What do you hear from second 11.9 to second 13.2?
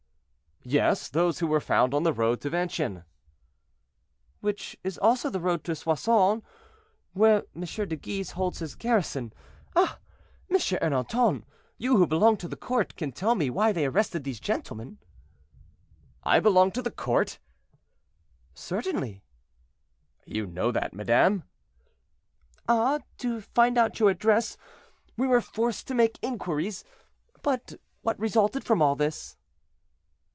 who belong to the court, can